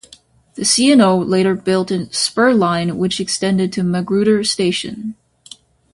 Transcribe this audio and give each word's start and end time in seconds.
The 0.55 0.65
C 0.65 0.91
and 0.91 0.99
O 0.99 1.15
later 1.19 1.53
built 1.53 1.91
a 1.91 2.11
spur 2.11 2.53
line 2.55 2.97
which 2.97 3.19
extended 3.19 3.71
to 3.73 3.83
Magruder 3.83 4.43
Station. 4.43 5.13